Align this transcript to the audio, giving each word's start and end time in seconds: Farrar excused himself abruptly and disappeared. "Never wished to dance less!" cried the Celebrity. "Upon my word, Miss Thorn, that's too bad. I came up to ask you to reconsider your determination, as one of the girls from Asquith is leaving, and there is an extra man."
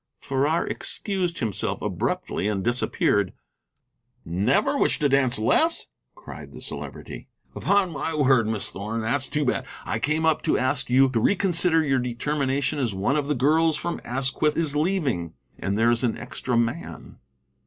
Farrar 0.19 0.65
excused 0.65 1.37
himself 1.37 1.79
abruptly 1.79 2.47
and 2.47 2.63
disappeared. 2.63 3.33
"Never 4.25 4.75
wished 4.75 4.99
to 5.01 5.09
dance 5.09 5.37
less!" 5.37 5.89
cried 6.15 6.53
the 6.53 6.59
Celebrity. 6.59 7.27
"Upon 7.53 7.91
my 7.93 8.15
word, 8.15 8.47
Miss 8.47 8.71
Thorn, 8.71 9.01
that's 9.01 9.27
too 9.29 9.45
bad. 9.45 9.67
I 9.85 9.99
came 9.99 10.25
up 10.25 10.41
to 10.41 10.57
ask 10.57 10.89
you 10.89 11.07
to 11.09 11.19
reconsider 11.19 11.83
your 11.83 11.99
determination, 11.99 12.79
as 12.79 12.95
one 12.95 13.15
of 13.15 13.27
the 13.27 13.35
girls 13.35 13.77
from 13.77 14.01
Asquith 14.03 14.57
is 14.57 14.75
leaving, 14.75 15.35
and 15.59 15.77
there 15.77 15.91
is 15.91 16.03
an 16.03 16.17
extra 16.17 16.57
man." 16.57 17.19